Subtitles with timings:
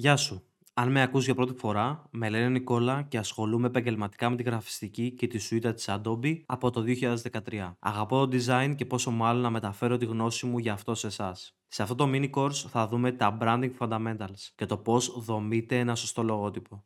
[0.00, 0.42] Γεια σου.
[0.74, 5.10] Αν με ακούς για πρώτη φορά, με λένε Νικόλα και ασχολούμαι επαγγελματικά με τη γραφιστική
[5.10, 7.76] και τη σουίτα της Adobe από το 2013.
[7.78, 11.56] Αγαπώ το design και πόσο μάλλον να μεταφέρω τη γνώση μου για αυτό σε εσάς.
[11.68, 15.94] Σε αυτό το mini course θα δούμε τα branding fundamentals και το πώς δομείται ένα
[15.94, 16.84] σωστό λογότυπο.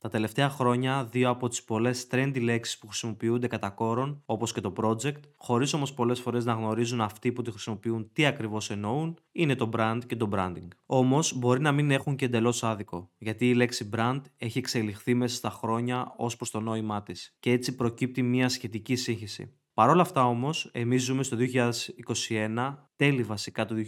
[0.00, 4.60] Τα τελευταία χρόνια, δύο από τις πολλές trendy λέξεις που χρησιμοποιούνται κατά κόρον, όπως και
[4.60, 9.18] το project, χωρίς όμως πολλές φορές να γνωρίζουν αυτοί που τη χρησιμοποιούν τι ακριβώς εννοούν,
[9.32, 10.68] είναι το brand και το branding.
[10.86, 15.36] Όμως, μπορεί να μην έχουν και εντελώς άδικο, γιατί η λέξη brand έχει εξελιχθεί μέσα
[15.36, 19.52] στα χρόνια ως προς το νόημά της, και έτσι προκύπτει μια σχετική σύγχυση.
[19.74, 23.84] Παρ' όλα αυτά όμως, εμείς ζούμε στο 2021, τέλη βασικά του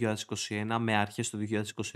[0.69, 1.39] 2021 με αρχές του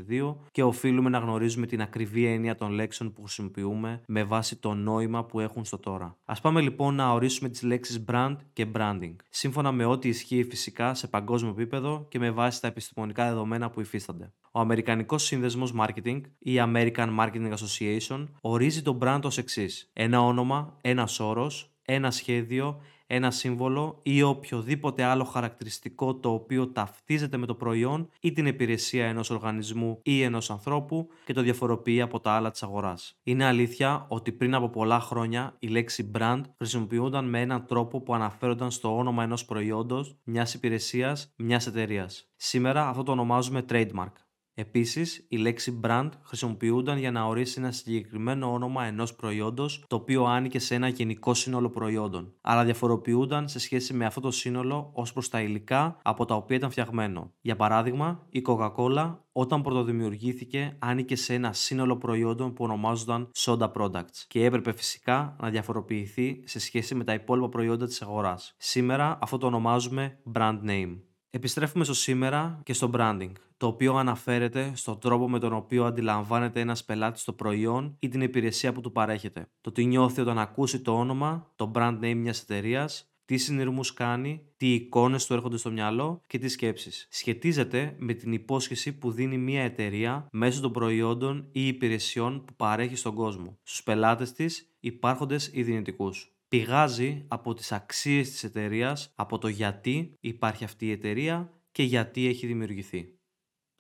[0.09, 4.73] 2022 και οφείλουμε να γνωρίζουμε την ακριβή έννοια των λέξεων που χρησιμοποιούμε με βάση το
[4.73, 6.17] νόημα που έχουν στο τώρα.
[6.25, 10.93] Ας πάμε λοιπόν να ορίσουμε τις λέξεις brand και branding, σύμφωνα με ό,τι ισχύει φυσικά
[10.93, 14.33] σε παγκόσμιο επίπεδο και με βάση τα επιστημονικά δεδομένα που υφίστανται.
[14.51, 19.89] Ο Αμερικανικός Σύνδεσμος Marketing ή American Marketing Association ορίζει το brand ως εξής.
[19.93, 27.37] Ένα όνομα, ένας όρος, ένα σχέδιο, ένα σύμβολο ή οποιοδήποτε άλλο χαρακτηριστικό το οποίο ταυτίζεται
[27.37, 32.19] με το προϊόν ή την υπηρεσία ενός οργανισμού ή ενός ανθρώπου και το διαφοροποιεί από
[32.19, 33.19] τα άλλα της αγοράς.
[33.23, 38.13] Είναι αλήθεια ότι πριν από πολλά χρόνια η λέξη brand χρησιμοποιούνταν με έναν τρόπο που
[38.13, 42.29] αναφέρονταν στο όνομα ενός προϊόντος, μιας υπηρεσίας, μιας εταιρείας.
[42.35, 44.11] Σήμερα αυτό το ονομάζουμε trademark.
[44.57, 50.25] Επίσης, η λέξη brand χρησιμοποιούνταν για να ορίσει ένα συγκεκριμένο όνομα ενός προϊόντος το οποίο
[50.25, 55.13] άνοικε σε ένα γενικό σύνολο προϊόντων, αλλά διαφοροποιούνταν σε σχέση με αυτό το σύνολο ως
[55.13, 57.33] προς τα υλικά από τα οποία ήταν φτιαγμένο.
[57.41, 64.25] Για παράδειγμα, η Coca-Cola όταν πρωτοδημιουργήθηκε άνοικε σε ένα σύνολο προϊόντων που ονομάζονταν soda products
[64.27, 68.55] και έπρεπε φυσικά να διαφοροποιηθεί σε σχέση με τα υπόλοιπα προϊόντα της αγοράς.
[68.57, 70.97] Σήμερα αυτό το ονομάζουμε brand name.
[71.35, 76.59] Επιστρέφουμε στο σήμερα και στο branding, το οποίο αναφέρεται στον τρόπο με τον οποίο αντιλαμβάνεται
[76.59, 79.49] ένας πελάτης το προϊόν ή την υπηρεσία που του παρέχεται.
[79.61, 84.41] Το τι νιώθει όταν ακούσει το όνομα, το brand name μιας εταιρείας, τι συνειρμούς κάνει,
[84.57, 87.07] τι εικόνες του έρχονται στο μυαλό και τι σκέψεις.
[87.09, 92.95] Σχετίζεται με την υπόσχεση που δίνει μια εταιρεία μέσω των προϊόντων ή υπηρεσιών που παρέχει
[92.95, 99.37] στον κόσμο, στους πελάτες της, υπάρχοντες ή δυνητικούς πηγάζει από τις αξίες της εταιρείας, από
[99.37, 103.19] το γιατί υπάρχει αυτή η εταιρεία και γιατί έχει δημιουργηθεί.